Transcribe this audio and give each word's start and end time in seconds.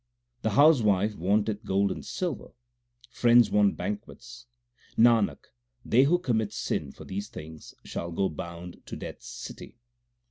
The 0.41 0.49
housewife 0.57 1.15
wanteth 1.15 1.63
gold 1.63 1.91
and 1.91 2.03
silver; 2.03 2.53
friends 3.11 3.51
want 3.51 3.77
banquets. 3.77 4.47
Nanak, 4.97 5.51
they 5.85 6.05
who 6.05 6.17
commit 6.17 6.53
sin 6.53 6.91
for 6.91 7.05
these 7.05 7.29
things 7.29 7.75
shall 7.83 8.11
go 8.11 8.27
bound 8.27 8.81
to 8.87 8.95
Death 8.95 9.17
s 9.17 9.27
city. 9.27 9.77